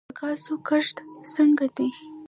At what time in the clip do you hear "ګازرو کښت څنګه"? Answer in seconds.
0.19-1.65